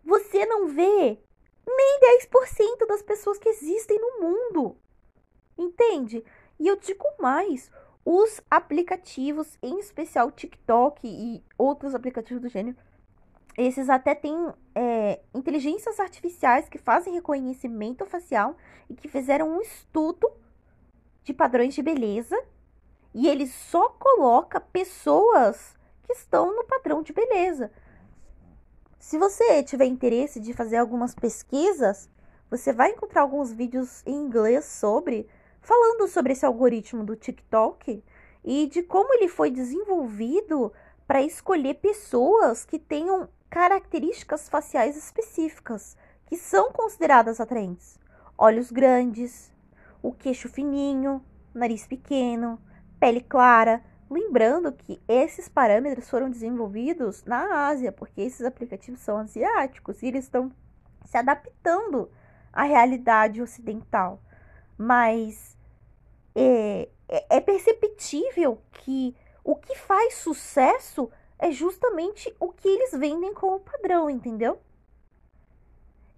Você 0.04 0.46
não 0.46 0.68
vê 0.68 1.20
nem 1.68 2.00
10% 2.20 2.88
das 2.88 3.04
pessoas 3.04 3.38
que 3.38 3.50
existem 3.50 4.00
no 4.00 4.20
mundo. 4.20 4.76
Entende? 5.58 6.24
E 6.60 6.68
eu 6.68 6.76
digo 6.76 7.06
mais: 7.20 7.72
os 8.06 8.42
aplicativos, 8.50 9.58
em 9.62 9.80
especial 9.80 10.32
TikTok 10.32 11.08
e 11.08 11.44
outros 11.58 11.94
aplicativos 11.94 12.42
do 12.42 12.50
gênero, 12.50 12.78
esses 13.58 13.90
até 13.90 14.16
têm 14.16 14.36
é, 14.74 15.20
inteligências 15.34 16.00
artificiais 16.00 16.70
que 16.70 16.78
fazem 16.78 17.14
reconhecimento 17.14 18.06
facial 18.06 18.56
e 18.90 18.96
que 18.96 19.08
fizeram 19.08 19.50
um 19.50 19.62
estudo 19.62 20.32
de 21.24 21.34
padrões 21.34 21.74
de 21.74 21.82
beleza 21.82 22.42
e 23.14 23.28
ele 23.28 23.46
só 23.46 23.90
coloca 23.90 24.60
pessoas 24.60 25.76
que 26.04 26.14
estão 26.14 26.56
no 26.56 26.64
padrão 26.64 27.04
de 27.04 27.14
beleza. 27.14 27.72
Se 28.98 29.18
você 29.18 29.62
tiver 29.64 29.86
interesse 29.86 30.40
de 30.40 30.54
fazer 30.54 30.78
algumas 30.78 31.14
pesquisas, 31.14 32.10
você 32.50 32.72
vai 32.72 32.92
encontrar 32.92 33.22
alguns 33.22 33.52
vídeos 33.52 34.02
em 34.06 34.14
inglês 34.14 34.66
sobre 34.66 35.28
falando 35.62 36.08
sobre 36.08 36.34
esse 36.34 36.46
algoritmo 36.46 37.04
do 37.04 37.16
TikTok 37.16 38.04
e 38.44 38.68
de 38.68 38.84
como 38.84 39.14
ele 39.14 39.28
foi 39.28 39.52
desenvolvido 39.52 40.74
para 41.08 41.22
escolher 41.22 41.76
pessoas 41.76 42.66
que 42.66 42.80
tenham 42.80 43.30
características 43.50 44.50
faciais 44.50 44.98
específicas 44.98 45.96
que 46.26 46.38
são 46.38 46.72
consideradas 46.72 47.40
atraentes: 47.40 48.00
olhos 48.38 48.72
grandes, 48.72 49.52
o 50.02 50.12
queixo 50.12 50.50
fininho, 50.50 51.24
nariz 51.54 51.86
pequeno, 51.86 52.60
pele 53.00 53.22
clara. 53.22 53.84
Lembrando 54.10 54.74
que 54.74 55.02
esses 55.08 55.48
parâmetros 55.48 56.10
foram 56.10 56.30
desenvolvidos 56.30 57.24
na 57.24 57.68
Ásia, 57.68 57.94
porque 57.94 58.20
esses 58.20 58.46
aplicativos 58.46 59.00
são 59.00 59.18
asiáticos 59.18 60.04
e 60.04 60.08
eles 60.08 60.26
estão 60.26 60.52
se 61.06 61.16
adaptando 61.16 62.12
à 62.52 62.64
realidade 62.64 63.42
ocidental. 63.42 64.22
Mas 64.82 65.56
é, 66.34 66.90
é, 67.08 67.38
é 67.38 67.40
perceptível 67.40 68.60
que 68.72 69.16
o 69.44 69.56
que 69.56 69.76
faz 69.78 70.16
sucesso 70.16 71.08
é 71.38 71.52
justamente 71.52 72.36
o 72.40 72.52
que 72.52 72.68
eles 72.68 72.92
vendem 72.92 73.32
como 73.32 73.60
padrão, 73.60 74.10
entendeu? 74.10 74.60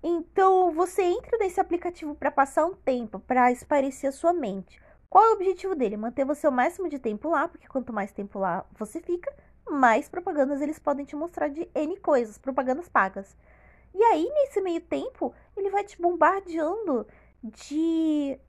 Então, 0.01 0.71
você 0.71 1.01
entra 1.01 1.37
nesse 1.37 1.59
aplicativo 1.59 2.15
para 2.15 2.31
passar 2.31 2.65
um 2.65 2.73
tempo, 2.73 3.19
para 3.19 3.51
esparecer 3.51 4.07
a 4.07 4.13
sua 4.13 4.31
mente. 4.31 4.81
Qual 5.09 5.25
é 5.25 5.29
o 5.31 5.33
objetivo 5.33 5.75
dele? 5.75 5.97
Manter 5.97 6.23
você 6.23 6.47
o 6.47 6.51
máximo 6.51 6.87
de 6.87 6.99
tempo 6.99 7.29
lá, 7.29 7.49
porque 7.49 7.67
quanto 7.67 7.91
mais 7.91 8.13
tempo 8.13 8.39
lá 8.39 8.65
você 8.79 9.01
fica, 9.01 9.33
mais 9.69 10.07
propagandas 10.07 10.61
eles 10.61 10.79
podem 10.79 11.05
te 11.05 11.17
mostrar 11.17 11.49
de 11.49 11.69
N 11.75 11.97
coisas, 11.97 12.37
propagandas 12.37 12.87
pagas. 12.87 13.35
E 13.93 14.01
aí, 14.03 14.29
nesse 14.33 14.61
meio 14.61 14.79
tempo, 14.79 15.33
ele 15.57 15.69
vai 15.69 15.83
te 15.83 16.01
bombardeando 16.01 17.05
de 17.43 18.39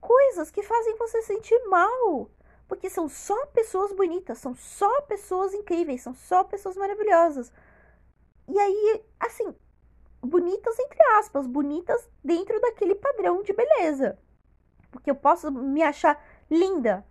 coisas 0.00 0.50
que 0.50 0.62
fazem 0.62 0.96
você 0.96 1.22
sentir 1.22 1.58
mal. 1.66 2.30
Porque 2.66 2.90
são 2.90 3.08
só 3.08 3.46
pessoas 3.46 3.92
bonitas, 3.92 4.38
são 4.38 4.54
só 4.54 5.00
pessoas 5.02 5.54
incríveis, 5.54 6.02
são 6.02 6.14
só 6.14 6.44
pessoas 6.44 6.76
maravilhosas. 6.76 7.50
E 8.46 8.58
aí, 8.58 9.04
assim, 9.18 9.54
bonitas 10.20 10.78
entre 10.78 11.02
aspas, 11.18 11.46
bonitas 11.46 12.08
dentro 12.22 12.60
daquele 12.60 12.94
padrão 12.94 13.42
de 13.42 13.52
beleza. 13.52 14.18
Porque 14.90 15.10
eu 15.10 15.14
posso 15.14 15.50
me 15.50 15.82
achar 15.82 16.22
linda, 16.50 17.04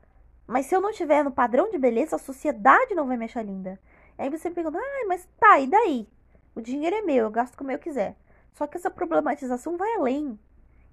mas 0.45 0.65
se 0.65 0.75
eu 0.75 0.81
não 0.81 0.91
estiver 0.91 1.23
no 1.23 1.31
padrão 1.31 1.69
de 1.69 1.77
beleza, 1.77 2.15
a 2.15 2.19
sociedade 2.19 2.95
não 2.95 3.07
vai 3.07 3.17
me 3.17 3.25
achar 3.25 3.43
linda. 3.43 3.79
Aí 4.17 4.29
você 4.29 4.49
pergunta, 4.49 4.79
ah, 4.79 5.05
mas 5.07 5.27
tá, 5.39 5.59
e 5.59 5.67
daí? 5.67 6.07
O 6.55 6.61
dinheiro 6.61 6.95
é 6.95 7.01
meu, 7.01 7.25
eu 7.25 7.31
gasto 7.31 7.57
como 7.57 7.71
eu 7.71 7.77
quiser. 7.77 8.15
Só 8.53 8.65
que 8.65 8.77
essa 8.77 8.89
problematização 8.89 9.77
vai 9.77 9.93
além. 9.95 10.39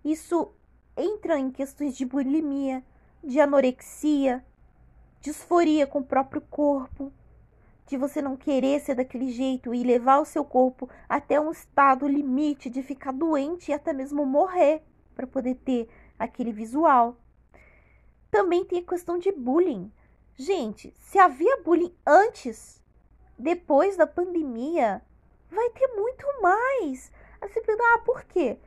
Isso 0.04 0.52
entra 0.96 1.38
em 1.38 1.50
questões 1.50 1.96
de 1.96 2.04
bulimia, 2.04 2.82
de 3.22 3.40
anorexia, 3.40 4.44
disforia 5.20 5.86
com 5.86 6.00
o 6.00 6.04
próprio 6.04 6.40
corpo, 6.42 7.12
de 7.86 7.96
você 7.96 8.22
não 8.22 8.36
querer 8.36 8.80
ser 8.80 8.94
daquele 8.94 9.30
jeito 9.30 9.74
e 9.74 9.82
levar 9.82 10.18
o 10.18 10.24
seu 10.24 10.44
corpo 10.44 10.88
até 11.08 11.38
um 11.40 11.50
estado 11.50 12.06
limite 12.08 12.70
de 12.70 12.82
ficar 12.82 13.12
doente 13.12 13.70
e 13.70 13.74
até 13.74 13.92
mesmo 13.92 14.24
morrer 14.24 14.82
para 15.14 15.26
poder 15.26 15.56
ter 15.56 15.88
aquele 16.18 16.52
visual. 16.52 17.16
Também 18.30 18.64
tem 18.64 18.80
a 18.80 18.86
questão 18.86 19.18
de 19.18 19.30
bullying. 19.30 19.92
Gente, 20.34 20.92
se 20.98 21.18
havia 21.18 21.62
bullying 21.62 21.94
antes, 22.06 22.82
depois 23.38 23.96
da 23.96 24.06
pandemia, 24.06 25.02
vai 25.50 25.70
ter 25.70 25.86
muito 25.88 26.26
mais. 26.42 27.12
Aí 27.40 27.48
você 27.48 27.60
pergunta, 27.60 27.88
ah, 27.94 27.98
por 27.98 28.24
quê? 28.24 28.58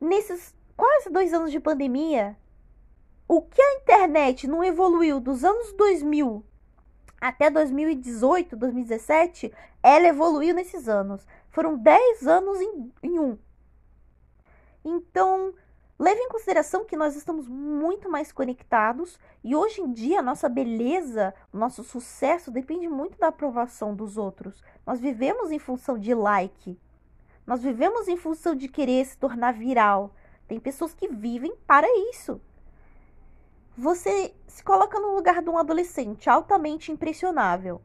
Nesses 0.00 0.54
quase 0.76 1.10
dois 1.10 1.32
anos 1.32 1.50
de 1.50 1.60
pandemia, 1.60 2.36
o 3.26 3.42
que 3.42 3.60
a 3.60 3.74
internet 3.74 4.46
não 4.46 4.62
evoluiu 4.62 5.20
dos 5.20 5.44
anos 5.44 5.72
2000 5.72 6.44
até 7.24 7.48
2018, 7.48 8.54
2017, 8.54 9.50
ela 9.82 10.06
evoluiu 10.06 10.54
nesses 10.54 10.90
anos. 10.90 11.26
Foram 11.48 11.78
10 11.78 12.26
anos 12.26 12.60
em, 12.60 12.92
em 13.02 13.18
um. 13.18 13.38
Então, 14.84 15.54
leve 15.98 16.20
em 16.20 16.28
consideração 16.28 16.84
que 16.84 16.98
nós 16.98 17.16
estamos 17.16 17.48
muito 17.48 18.10
mais 18.10 18.30
conectados 18.30 19.18
e 19.42 19.56
hoje 19.56 19.80
em 19.80 19.90
dia 19.90 20.18
a 20.18 20.22
nossa 20.22 20.50
beleza, 20.50 21.34
o 21.50 21.56
nosso 21.56 21.82
sucesso 21.82 22.50
depende 22.50 22.88
muito 22.88 23.18
da 23.18 23.28
aprovação 23.28 23.94
dos 23.94 24.18
outros. 24.18 24.62
Nós 24.86 25.00
vivemos 25.00 25.50
em 25.50 25.58
função 25.58 25.98
de 25.98 26.14
like. 26.14 26.78
Nós 27.46 27.62
vivemos 27.62 28.06
em 28.06 28.18
função 28.18 28.54
de 28.54 28.68
querer 28.68 29.02
se 29.06 29.16
tornar 29.16 29.52
viral. 29.52 30.14
Tem 30.46 30.60
pessoas 30.60 30.94
que 30.94 31.08
vivem 31.08 31.54
para 31.66 31.86
isso. 32.10 32.40
Você 33.76 34.34
se 34.46 34.62
coloca 34.62 35.00
no 35.00 35.14
lugar 35.14 35.42
de 35.42 35.50
um 35.50 35.58
adolescente 35.58 36.30
altamente 36.30 36.92
impressionável, 36.92 37.82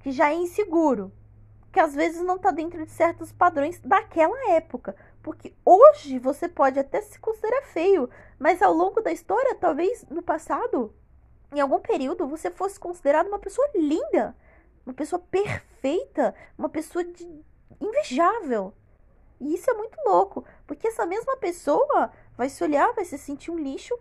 que 0.00 0.10
já 0.10 0.30
é 0.30 0.34
inseguro, 0.34 1.10
que 1.72 1.80
às 1.80 1.94
vezes 1.94 2.20
não 2.22 2.36
está 2.36 2.50
dentro 2.50 2.84
de 2.84 2.90
certos 2.90 3.32
padrões 3.32 3.80
daquela 3.80 4.50
época. 4.50 4.94
Porque 5.22 5.54
hoje 5.64 6.18
você 6.18 6.48
pode 6.48 6.78
até 6.78 7.00
se 7.00 7.18
considerar 7.18 7.62
feio, 7.62 8.10
mas 8.38 8.60
ao 8.60 8.74
longo 8.74 9.00
da 9.00 9.12
história, 9.12 9.54
talvez 9.54 10.04
no 10.10 10.20
passado, 10.20 10.92
em 11.52 11.60
algum 11.60 11.78
período, 11.78 12.26
você 12.26 12.50
fosse 12.50 12.78
considerado 12.78 13.28
uma 13.28 13.38
pessoa 13.38 13.66
linda, 13.74 14.36
uma 14.84 14.94
pessoa 14.94 15.20
perfeita, 15.30 16.34
uma 16.58 16.68
pessoa 16.68 17.04
de... 17.04 17.26
invejável. 17.80 18.74
E 19.42 19.54
isso 19.54 19.68
é 19.68 19.74
muito 19.74 19.98
louco, 20.06 20.44
porque 20.68 20.86
essa 20.86 21.04
mesma 21.04 21.36
pessoa 21.36 22.12
vai 22.36 22.48
se 22.48 22.62
olhar, 22.62 22.94
vai 22.94 23.04
se 23.04 23.18
sentir 23.18 23.50
um 23.50 23.58
lixo. 23.58 23.92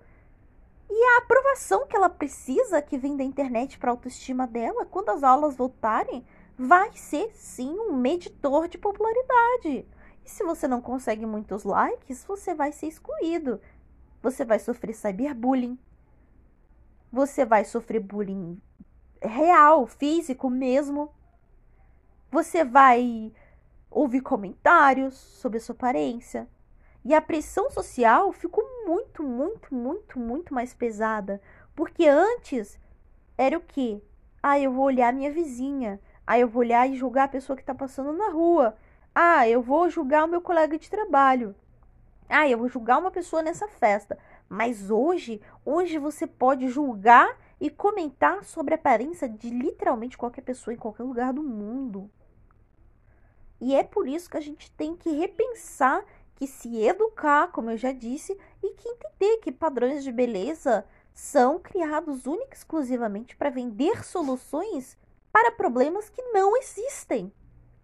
E 0.87 1.03
a 1.03 1.17
aprovação 1.17 1.87
que 1.87 1.95
ela 1.95 2.09
precisa, 2.09 2.79
que 2.79 2.95
vem 2.95 3.17
da 3.17 3.23
internet 3.23 3.79
para 3.79 3.89
a 3.89 3.93
autoestima 3.93 4.45
dela, 4.45 4.85
quando 4.85 5.09
as 5.09 5.23
aulas 5.23 5.55
voltarem, 5.55 6.23
vai 6.55 6.93
ser 6.93 7.31
sim 7.33 7.71
um 7.71 7.93
meditor 7.93 8.67
de 8.67 8.77
popularidade. 8.77 9.87
E 10.23 10.29
se 10.29 10.43
você 10.43 10.67
não 10.67 10.79
consegue 10.79 11.25
muitos 11.25 11.63
likes, 11.63 12.23
você 12.23 12.53
vai 12.53 12.71
ser 12.71 12.85
excluído. 12.85 13.59
Você 14.21 14.45
vai 14.45 14.59
sofrer 14.59 14.93
cyberbullying. 14.93 15.79
Você 17.11 17.43
vai 17.45 17.65
sofrer 17.65 17.99
bullying 17.99 18.61
real, 19.19 19.87
físico 19.87 20.51
mesmo. 20.51 21.11
Você 22.31 22.63
vai 22.63 23.33
ouvir 23.91 24.21
comentários 24.21 25.15
sobre 25.15 25.57
a 25.57 25.61
sua 25.61 25.75
aparência. 25.75 26.47
E 27.03 27.13
a 27.13 27.21
pressão 27.21 27.69
social 27.69 28.31
ficou 28.31 28.63
muito, 28.87 29.21
muito, 29.21 29.75
muito, 29.75 30.17
muito 30.17 30.53
mais 30.53 30.73
pesada. 30.73 31.41
Porque 31.75 32.07
antes 32.07 32.79
era 33.37 33.57
o 33.57 33.61
quê? 33.61 34.01
Ah, 34.41 34.59
eu 34.59 34.71
vou 34.71 34.85
olhar 34.85 35.11
minha 35.11 35.31
vizinha. 35.31 35.99
Ah, 36.25 36.39
eu 36.39 36.47
vou 36.47 36.61
olhar 36.61 36.89
e 36.89 36.95
julgar 36.95 37.25
a 37.25 37.27
pessoa 37.27 37.55
que 37.55 37.63
está 37.63 37.75
passando 37.75 38.13
na 38.13 38.29
rua. 38.29 38.77
Ah, 39.13 39.47
eu 39.47 39.61
vou 39.61 39.89
julgar 39.89 40.23
o 40.23 40.27
meu 40.27 40.41
colega 40.41 40.77
de 40.77 40.89
trabalho. 40.89 41.53
Ah, 42.29 42.47
eu 42.47 42.57
vou 42.57 42.69
julgar 42.69 42.99
uma 42.99 43.11
pessoa 43.11 43.41
nessa 43.41 43.67
festa. 43.67 44.17
Mas 44.47 44.89
hoje, 44.89 45.41
hoje 45.65 45.97
você 45.97 46.25
pode 46.25 46.69
julgar 46.69 47.35
e 47.59 47.69
comentar 47.69 48.43
sobre 48.43 48.73
a 48.73 48.77
aparência 48.77 49.27
de 49.27 49.49
literalmente 49.49 50.17
qualquer 50.17 50.41
pessoa 50.41 50.73
em 50.73 50.77
qualquer 50.77 51.03
lugar 51.03 51.33
do 51.33 51.43
mundo. 51.43 52.09
E 53.61 53.75
é 53.75 53.83
por 53.83 54.07
isso 54.07 54.27
que 54.27 54.37
a 54.37 54.41
gente 54.41 54.71
tem 54.71 54.95
que 54.95 55.11
repensar, 55.11 56.03
que 56.35 56.47
se 56.47 56.81
educar, 56.81 57.51
como 57.51 57.69
eu 57.69 57.77
já 57.77 57.91
disse, 57.91 58.35
e 58.63 58.69
que 58.71 58.89
entender 58.89 59.37
que 59.37 59.51
padrões 59.51 60.03
de 60.03 60.11
beleza 60.11 60.83
são 61.13 61.59
criados 61.59 62.25
única 62.25 62.55
e 62.55 62.57
exclusivamente 62.57 63.35
para 63.35 63.51
vender 63.51 64.03
soluções 64.03 64.97
para 65.31 65.51
problemas 65.51 66.09
que 66.09 66.21
não 66.23 66.57
existem, 66.57 67.31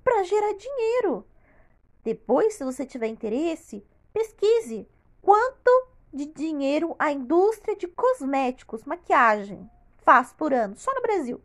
para 0.04 0.24
gerar 0.24 0.54
dinheiro. 0.54 1.24
Depois, 2.04 2.56
se 2.56 2.64
você 2.64 2.84
tiver 2.84 3.08
interesse, 3.08 3.86
pesquise 4.12 4.90
quanto 5.22 5.90
de 6.12 6.26
dinheiro 6.26 6.96
a 6.98 7.12
indústria 7.12 7.76
de 7.76 7.88
cosméticos, 7.88 8.84
maquiagem 8.84 9.70
faz 9.98 10.34
por 10.34 10.54
ano, 10.54 10.76
só 10.76 10.92
no 10.96 11.02
Brasil. 11.02 11.40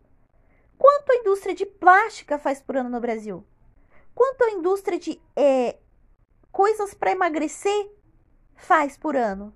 Quanto 0.79 1.13
a 1.13 1.17
indústria 1.17 1.55
de 1.55 1.67
plástica 1.67 2.39
faz 2.39 2.63
por 2.63 2.77
ano 2.77 2.89
no 2.89 3.01
Brasil? 3.01 3.45
Quanto 4.15 4.45
a 4.45 4.51
indústria 4.51 4.99
de 4.99 5.21
é, 5.35 5.79
coisas 6.51 6.95
para 6.95 7.13
emagrecer 7.13 7.91
faz 8.55 8.97
por 8.97 9.17
ano? 9.17 9.55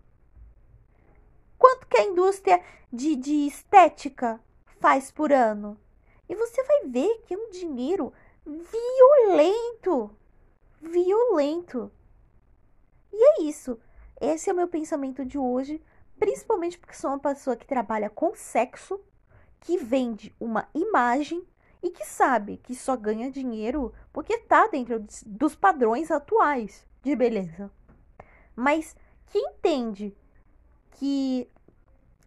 Quanto 1.59 1.87
que 1.87 1.97
a 1.97 2.05
indústria 2.05 2.63
de, 2.93 3.17
de 3.17 3.47
estética 3.47 4.41
faz 4.81 5.11
por 5.11 5.33
ano? 5.33 5.79
E 6.29 6.35
você 6.35 6.63
vai 6.65 6.87
ver 6.87 7.23
que 7.27 7.35
é 7.35 7.39
um 7.39 7.51
dinheiro 7.51 8.13
violento. 8.45 10.11
Violento. 10.81 11.91
E 13.13 13.41
é 13.41 13.43
isso. 13.43 13.79
Esse 14.21 14.51
é 14.51 14.53
o 14.53 14.57
meu 14.57 14.69
pensamento 14.69 15.25
de 15.25 15.39
hoje, 15.39 15.83
principalmente 16.19 16.79
porque 16.79 16.95
sou 16.95 17.11
uma 17.11 17.19
pessoa 17.19 17.57
que 17.57 17.67
trabalha 17.67 18.09
com 18.09 18.35
sexo, 18.35 19.01
que 19.61 19.77
vende 19.77 20.35
uma 20.41 20.69
imagem 20.75 21.47
e 21.87 21.91
que 21.91 22.05
sabe 22.05 22.57
que 22.65 22.75
só 22.75 22.97
ganha 22.97 23.31
dinheiro 23.31 23.93
porque 24.13 24.35
está 24.35 24.67
dentro 24.67 25.05
dos 25.25 25.55
padrões 25.55 26.11
atuais 26.11 26.85
de 27.01 27.15
beleza. 27.15 27.71
Mas 28.57 28.97
que 29.27 29.39
entende 29.39 30.17
que 30.93 31.49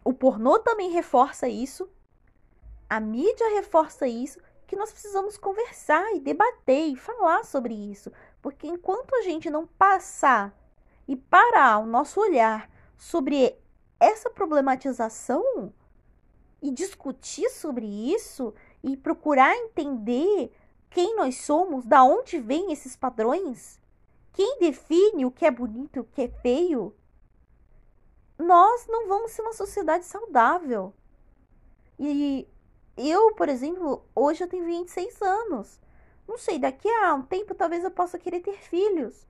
o 0.02 0.14
pornô 0.14 0.58
também 0.60 0.90
reforça 0.90 1.46
isso, 1.46 1.90
a 2.88 2.98
mídia 2.98 3.50
reforça 3.50 4.08
isso, 4.08 4.40
que 4.66 4.76
nós 4.76 4.90
precisamos 4.90 5.36
conversar 5.36 6.14
e 6.14 6.20
debater 6.20 6.86
e 6.86 6.96
falar 6.96 7.44
sobre 7.44 7.74
isso, 7.74 8.10
porque 8.40 8.66
enquanto 8.66 9.14
a 9.14 9.22
gente 9.22 9.50
não 9.50 9.66
passar 9.66 10.56
e 11.06 11.16
parar 11.16 11.80
o 11.80 11.86
nosso 11.86 12.18
olhar 12.18 12.70
sobre 12.96 13.58
essa 13.98 14.30
problematização 14.30 15.70
e 16.62 16.70
discutir 16.70 17.50
sobre 17.50 17.86
isso 17.86 18.54
e 18.82 18.96
procurar 18.96 19.54
entender 19.54 20.52
quem 20.88 21.14
nós 21.16 21.36
somos, 21.36 21.84
da 21.84 22.02
onde 22.02 22.38
vêm 22.38 22.72
esses 22.72 22.96
padrões, 22.96 23.80
quem 24.32 24.58
define 24.58 25.24
o 25.24 25.30
que 25.30 25.46
é 25.46 25.50
bonito 25.50 25.96
e 25.96 26.00
o 26.00 26.04
que 26.04 26.22
é 26.22 26.28
feio, 26.28 26.94
nós 28.38 28.86
não 28.88 29.06
vamos 29.06 29.32
ser 29.32 29.42
uma 29.42 29.52
sociedade 29.52 30.04
saudável. 30.04 30.94
E 31.98 32.48
eu, 32.96 33.34
por 33.34 33.48
exemplo, 33.48 34.04
hoje 34.14 34.42
eu 34.42 34.48
tenho 34.48 34.64
26 34.64 35.20
anos. 35.22 35.78
Não 36.26 36.38
sei, 36.38 36.58
daqui 36.58 36.88
a 36.88 37.14
um 37.14 37.22
tempo 37.22 37.54
talvez 37.54 37.84
eu 37.84 37.90
possa 37.90 38.18
querer 38.18 38.40
ter 38.40 38.56
filhos. 38.56 39.26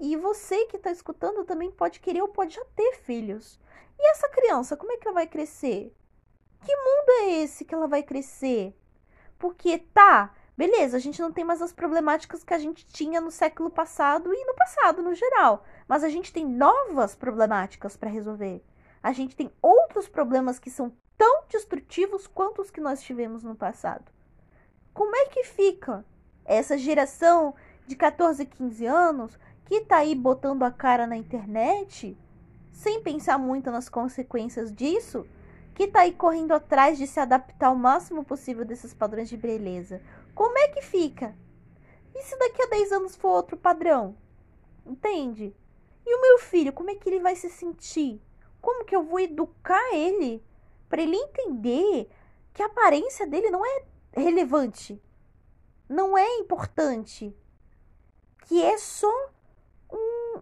E 0.00 0.16
você 0.16 0.66
que 0.66 0.76
está 0.76 0.90
escutando 0.90 1.44
também 1.44 1.70
pode 1.70 2.00
querer 2.00 2.22
ou 2.22 2.28
pode 2.28 2.54
já 2.54 2.64
ter 2.74 2.96
filhos. 2.96 3.60
E 3.98 4.10
essa 4.10 4.28
criança, 4.28 4.76
como 4.76 4.92
é 4.92 4.96
que 4.96 5.06
ela 5.06 5.14
vai 5.14 5.26
crescer? 5.26 5.94
Que 6.64 6.76
mundo 6.76 7.10
é 7.22 7.42
esse 7.42 7.64
que 7.64 7.74
ela 7.74 7.88
vai 7.88 8.02
crescer? 8.02 8.74
Porque 9.38 9.78
tá, 9.78 10.32
beleza, 10.56 10.96
a 10.96 11.00
gente 11.00 11.20
não 11.20 11.32
tem 11.32 11.44
mais 11.44 11.60
as 11.60 11.72
problemáticas 11.72 12.44
que 12.44 12.54
a 12.54 12.58
gente 12.58 12.86
tinha 12.86 13.20
no 13.20 13.30
século 13.30 13.68
passado 13.68 14.32
e 14.32 14.44
no 14.44 14.54
passado 14.54 15.02
no 15.02 15.14
geral, 15.14 15.64
mas 15.88 16.04
a 16.04 16.08
gente 16.08 16.32
tem 16.32 16.46
novas 16.46 17.16
problemáticas 17.16 17.96
para 17.96 18.08
resolver. 18.08 18.62
A 19.02 19.12
gente 19.12 19.34
tem 19.34 19.50
outros 19.60 20.08
problemas 20.08 20.60
que 20.60 20.70
são 20.70 20.92
tão 21.18 21.44
destrutivos 21.48 22.28
quanto 22.28 22.62
os 22.62 22.70
que 22.70 22.80
nós 22.80 23.02
tivemos 23.02 23.42
no 23.42 23.56
passado. 23.56 24.04
Como 24.94 25.16
é 25.16 25.26
que 25.26 25.42
fica 25.42 26.04
essa 26.44 26.78
geração 26.78 27.54
de 27.86 27.96
14, 27.96 28.46
15 28.46 28.86
anos 28.86 29.38
que 29.64 29.80
tá 29.80 29.96
aí 29.96 30.14
botando 30.14 30.62
a 30.62 30.70
cara 30.70 31.06
na 31.06 31.16
internet, 31.16 32.16
sem 32.72 33.02
pensar 33.02 33.38
muito 33.38 33.70
nas 33.70 33.88
consequências 33.88 34.72
disso, 34.72 35.26
que 35.74 35.88
tá 35.88 36.00
aí 36.00 36.12
correndo 36.12 36.52
atrás 36.52 36.98
de 36.98 37.06
se 37.06 37.18
adaptar 37.18 37.68
ao 37.68 37.76
máximo 37.76 38.24
possível 38.24 38.64
desses 38.64 38.92
padrões 38.92 39.28
de 39.28 39.36
beleza. 39.36 40.02
Como 40.34 40.56
é 40.58 40.68
que 40.68 40.82
fica? 40.82 41.34
E 42.14 42.22
se 42.22 42.38
daqui 42.38 42.62
a 42.62 42.66
10 42.66 42.92
anos 42.92 43.16
for 43.16 43.30
outro 43.30 43.56
padrão? 43.56 44.16
Entende? 44.84 45.54
E 46.04 46.16
o 46.16 46.20
meu 46.20 46.38
filho, 46.38 46.72
como 46.72 46.90
é 46.90 46.94
que 46.94 47.08
ele 47.08 47.20
vai 47.20 47.34
se 47.36 47.48
sentir? 47.48 48.20
Como 48.60 48.84
que 48.84 48.94
eu 48.94 49.02
vou 49.02 49.20
educar 49.20 49.94
ele 49.94 50.44
para 50.88 51.02
ele 51.02 51.16
entender 51.16 52.10
que 52.52 52.62
a 52.62 52.66
aparência 52.66 53.26
dele 53.26 53.50
não 53.50 53.64
é 53.64 53.84
relevante, 54.12 55.02
não 55.88 56.18
é 56.18 56.36
importante, 56.36 57.34
que 58.46 58.62
é 58.62 58.76
só 58.76 59.10
um, 59.90 60.40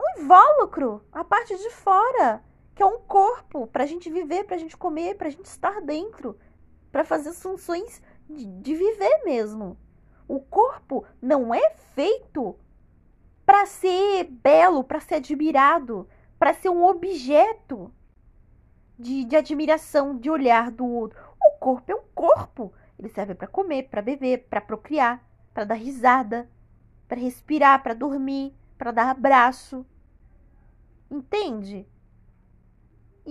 um 0.00 0.20
invólucro, 0.20 1.02
a 1.10 1.24
parte 1.24 1.56
de 1.56 1.70
fora, 1.70 2.44
que 2.80 2.84
é 2.84 2.86
um 2.86 2.98
corpo 2.98 3.66
para 3.66 3.84
a 3.84 3.86
gente 3.86 4.08
viver, 4.08 4.44
para 4.44 4.56
a 4.56 4.58
gente 4.58 4.74
comer, 4.74 5.14
para 5.14 5.28
a 5.28 5.30
gente 5.30 5.44
estar 5.44 5.82
dentro, 5.82 6.38
para 6.90 7.04
fazer 7.04 7.28
as 7.28 7.42
funções 7.42 8.02
de, 8.26 8.46
de 8.46 8.74
viver 8.74 9.22
mesmo. 9.22 9.76
O 10.26 10.40
corpo 10.40 11.04
não 11.20 11.54
é 11.54 11.74
feito 11.94 12.58
para 13.44 13.66
ser 13.66 14.24
belo, 14.24 14.82
para 14.82 14.98
ser 14.98 15.16
admirado, 15.16 16.08
para 16.38 16.54
ser 16.54 16.70
um 16.70 16.82
objeto 16.82 17.92
de, 18.98 19.26
de 19.26 19.36
admiração, 19.36 20.16
de 20.16 20.30
olhar 20.30 20.70
do 20.70 20.86
outro. 20.86 21.20
O 21.38 21.58
corpo 21.58 21.92
é 21.92 21.94
um 21.94 22.04
corpo. 22.14 22.72
Ele 22.98 23.10
serve 23.10 23.34
para 23.34 23.46
comer, 23.46 23.90
para 23.90 24.00
beber, 24.00 24.46
para 24.48 24.62
procriar, 24.62 25.22
para 25.52 25.64
dar 25.64 25.74
risada, 25.74 26.48
para 27.06 27.20
respirar, 27.20 27.82
para 27.82 27.92
dormir, 27.92 28.54
para 28.78 28.90
dar 28.90 29.10
abraço. 29.10 29.84
Entende? 31.10 31.86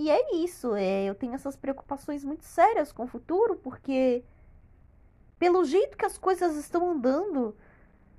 E 0.00 0.08
é 0.08 0.34
isso. 0.36 0.74
É, 0.74 1.04
eu 1.04 1.14
tenho 1.14 1.34
essas 1.34 1.56
preocupações 1.56 2.24
muito 2.24 2.44
sérias 2.44 2.90
com 2.90 3.04
o 3.04 3.06
futuro, 3.06 3.56
porque 3.56 4.24
pelo 5.38 5.62
jeito 5.62 5.98
que 5.98 6.06
as 6.06 6.16
coisas 6.16 6.56
estão 6.56 6.90
andando, 6.90 7.54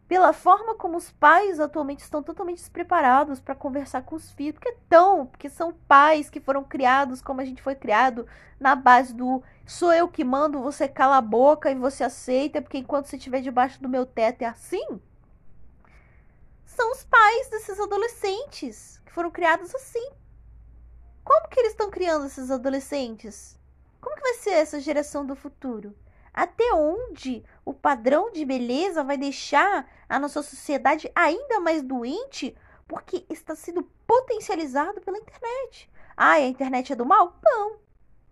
pela 0.08 0.32
forma 0.32 0.76
como 0.76 0.96
os 0.96 1.10
pais 1.12 1.60
atualmente 1.60 2.02
estão 2.02 2.22
totalmente 2.22 2.60
despreparados 2.60 3.40
para 3.40 3.56
conversar 3.56 4.04
com 4.04 4.16
os 4.16 4.32
filhos, 4.32 4.60
porque 4.60 4.70
estão, 4.70 5.26
porque 5.26 5.50
são 5.50 5.74
pais 5.88 6.30
que 6.30 6.40
foram 6.40 6.64
criados 6.64 7.20
como 7.20 7.42
a 7.42 7.46
gente 7.46 7.64
foi 7.64 7.74
criado, 7.74 8.28
na 8.60 8.76
base 8.76 9.12
do 9.16 9.42
sou 9.66 9.92
eu 9.92 10.08
que 10.08 10.24
mando, 10.24 10.62
você 10.62 10.88
cala 10.88 11.18
a 11.18 11.22
boca 11.22 11.72
e 11.72 11.76
você 11.76 12.04
aceita, 12.04 12.62
porque 12.62 12.78
enquanto 12.78 13.08
você 13.08 13.18
estiver 13.18 13.42
debaixo 13.42 13.82
do 13.82 13.90
meu 13.90 14.06
teto 14.06 14.44
é 14.44 14.46
assim 14.46 15.02
são 16.64 16.92
os 16.92 17.04
pais 17.04 17.50
desses 17.50 17.80
adolescentes 17.80 19.02
que 19.06 19.12
foram 19.12 19.30
criados 19.30 19.74
assim. 19.76 20.21
Como 21.24 21.48
que 21.48 21.60
eles 21.60 21.72
estão 21.72 21.90
criando 21.90 22.26
esses 22.26 22.50
adolescentes? 22.50 23.60
Como 24.00 24.16
que 24.16 24.22
vai 24.22 24.34
ser 24.36 24.52
essa 24.52 24.80
geração 24.80 25.26
do 25.26 25.36
futuro? 25.36 25.96
Até 26.34 26.74
onde 26.74 27.44
o 27.66 27.74
padrão 27.74 28.32
de 28.32 28.46
beleza 28.46 29.04
vai 29.04 29.18
deixar 29.18 29.90
a 30.08 30.20
nossa 30.20 30.42
sociedade 30.42 31.12
ainda 31.14 31.60
mais 31.60 31.84
doente 31.84 32.56
porque 32.88 33.26
está 33.30 33.56
sendo 33.56 33.84
potencializado 34.08 35.02
pela 35.02 35.18
internet? 35.18 35.90
Ah, 36.16 36.34
a 36.34 36.48
internet 36.48 36.94
é 36.94 36.96
do 36.96 37.06
mal? 37.06 37.38
Não. 37.44 37.78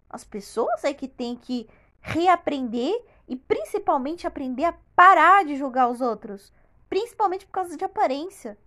As 0.10 0.24
pessoas 0.24 0.84
é 0.84 0.94
que 0.94 1.08
têm 1.08 1.36
que 1.36 1.70
reaprender 2.02 3.04
e 3.28 3.36
principalmente 3.36 4.26
aprender 4.26 4.66
a 4.66 4.76
parar 4.96 5.46
de 5.46 5.56
julgar 5.56 5.90
os 5.90 6.02
outros 6.02 6.52
principalmente 6.90 7.46
por 7.46 7.52
causa 7.52 7.78
de 7.78 7.86
aparência. 7.86 8.58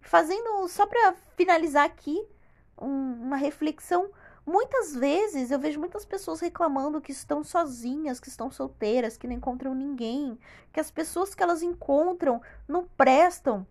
Fazendo, 0.00 0.68
só 0.68 0.84
para 0.86 1.14
finalizar 1.36 1.84
aqui, 1.84 2.26
um, 2.80 3.12
uma 3.22 3.36
reflexão. 3.36 4.10
Muitas 4.46 4.94
vezes 4.94 5.50
eu 5.50 5.58
vejo 5.58 5.80
muitas 5.80 6.04
pessoas 6.04 6.40
reclamando 6.40 7.00
que 7.00 7.12
estão 7.12 7.42
sozinhas, 7.42 8.20
que 8.20 8.28
estão 8.28 8.50
solteiras, 8.50 9.16
que 9.16 9.26
não 9.26 9.34
encontram 9.34 9.74
ninguém, 9.74 10.38
que 10.72 10.80
as 10.80 10.90
pessoas 10.90 11.34
que 11.34 11.42
elas 11.42 11.62
encontram 11.62 12.42
não 12.68 12.84
prestam. 12.84 13.66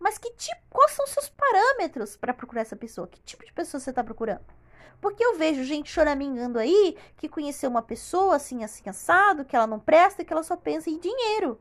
Mas 0.00 0.18
que 0.18 0.30
tipo, 0.32 0.60
quais 0.70 0.92
são 0.92 1.06
seus 1.06 1.28
parâmetros 1.28 2.16
para 2.16 2.34
procurar 2.34 2.62
essa 2.62 2.76
pessoa? 2.76 3.06
Que 3.06 3.20
tipo 3.20 3.44
de 3.44 3.52
pessoa 3.52 3.80
você 3.80 3.90
está 3.90 4.02
procurando? 4.02 4.44
Porque 5.00 5.24
eu 5.24 5.36
vejo 5.36 5.64
gente 5.64 5.90
choramingando 5.90 6.58
aí 6.58 6.96
que 7.16 7.28
conheceu 7.28 7.68
uma 7.68 7.82
pessoa 7.82 8.36
assim, 8.36 8.64
assim, 8.64 8.88
assado, 8.88 9.44
que 9.44 9.54
ela 9.54 9.66
não 9.66 9.78
presta, 9.78 10.24
que 10.24 10.32
ela 10.32 10.42
só 10.42 10.56
pensa 10.56 10.88
em 10.88 10.98
dinheiro. 10.98 11.60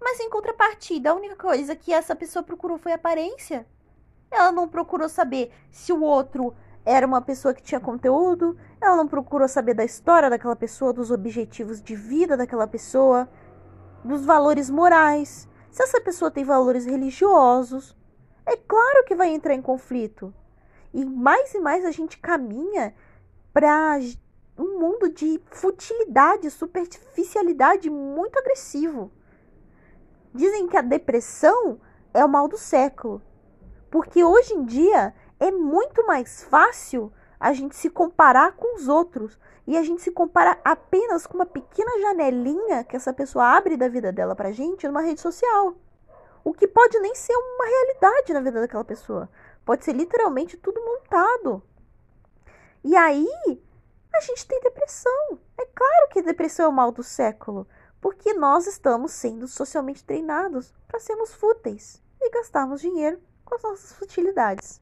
Mas 0.00 0.18
em 0.20 0.30
contrapartida, 0.30 1.10
a 1.10 1.14
única 1.14 1.36
coisa 1.36 1.76
que 1.76 1.92
essa 1.92 2.16
pessoa 2.16 2.42
procurou 2.42 2.78
foi 2.78 2.92
aparência. 2.92 3.66
Ela 4.30 4.52
não 4.52 4.68
procurou 4.68 5.08
saber 5.08 5.52
se 5.70 5.92
o 5.92 6.02
outro 6.02 6.54
era 6.84 7.06
uma 7.06 7.20
pessoa 7.20 7.52
que 7.52 7.62
tinha 7.62 7.80
conteúdo, 7.80 8.56
ela 8.80 8.96
não 8.96 9.06
procurou 9.06 9.46
saber 9.48 9.74
da 9.74 9.84
história 9.84 10.30
daquela 10.30 10.56
pessoa, 10.56 10.92
dos 10.92 11.10
objetivos 11.10 11.82
de 11.82 11.94
vida 11.94 12.36
daquela 12.36 12.66
pessoa, 12.66 13.28
dos 14.04 14.24
valores 14.24 14.70
morais. 14.70 15.48
Se 15.70 15.82
essa 15.82 16.00
pessoa 16.00 16.30
tem 16.30 16.44
valores 16.44 16.86
religiosos, 16.86 17.96
é 18.46 18.56
claro 18.56 19.04
que 19.04 19.14
vai 19.14 19.28
entrar 19.28 19.54
em 19.54 19.62
conflito. 19.62 20.34
E 20.92 21.04
mais 21.04 21.54
e 21.54 21.60
mais 21.60 21.84
a 21.84 21.90
gente 21.90 22.18
caminha 22.18 22.94
para 23.52 23.98
um 24.58 24.78
mundo 24.78 25.08
de 25.08 25.40
futilidade, 25.50 26.50
superficialidade 26.50 27.88
muito 27.88 28.38
agressivo. 28.38 29.10
Dizem 30.34 30.66
que 30.66 30.76
a 30.76 30.82
depressão 30.82 31.80
é 32.12 32.24
o 32.24 32.28
mal 32.28 32.48
do 32.48 32.56
século. 32.56 33.22
Porque 33.90 34.22
hoje 34.22 34.54
em 34.54 34.64
dia 34.64 35.14
é 35.38 35.50
muito 35.50 36.06
mais 36.06 36.44
fácil 36.44 37.12
a 37.38 37.52
gente 37.52 37.74
se 37.74 37.90
comparar 37.90 38.52
com 38.52 38.76
os 38.76 38.86
outros 38.86 39.38
e 39.66 39.76
a 39.76 39.82
gente 39.82 40.02
se 40.02 40.10
compara 40.10 40.58
apenas 40.64 41.26
com 41.26 41.34
uma 41.34 41.46
pequena 41.46 42.00
janelinha 42.00 42.84
que 42.84 42.94
essa 42.94 43.12
pessoa 43.12 43.56
abre 43.56 43.76
da 43.76 43.88
vida 43.88 44.12
dela 44.12 44.36
pra 44.36 44.52
gente 44.52 44.86
numa 44.86 45.00
rede 45.00 45.20
social. 45.20 45.74
O 46.44 46.52
que 46.52 46.68
pode 46.68 46.98
nem 47.00 47.14
ser 47.14 47.34
uma 47.34 47.66
realidade 47.66 48.32
na 48.32 48.40
vida 48.40 48.60
daquela 48.60 48.84
pessoa. 48.84 49.28
Pode 49.64 49.84
ser 49.84 49.92
literalmente 49.92 50.56
tudo 50.56 50.80
montado. 50.80 51.62
E 52.82 52.96
aí, 52.96 53.28
a 54.14 54.20
gente 54.20 54.46
tem 54.46 54.60
depressão. 54.60 55.38
É 55.58 55.66
claro 55.66 56.08
que 56.10 56.22
depressão 56.22 56.66
é 56.66 56.68
o 56.68 56.72
mal 56.72 56.92
do 56.92 57.02
século 57.02 57.66
porque 58.00 58.32
nós 58.32 58.66
estamos 58.66 59.12
sendo 59.12 59.46
socialmente 59.46 60.04
treinados 60.04 60.72
para 60.88 60.98
sermos 60.98 61.34
fúteis 61.34 62.02
e 62.20 62.30
gastarmos 62.30 62.80
dinheiro 62.80 63.20
com 63.50 63.56
as 63.56 63.62
nossas 63.62 63.92
futilidades. 63.92 64.79